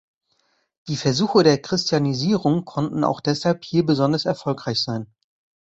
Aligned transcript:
Die 0.87 0.95
Versuche 0.95 1.43
der 1.43 1.59
Christianisierung 1.61 2.65
konnten 2.65 3.03
auch 3.03 3.21
deshalb 3.21 3.63
hier 3.63 3.85
besonders 3.85 4.25
erfolgreich 4.25 4.81
sein. 4.81 5.13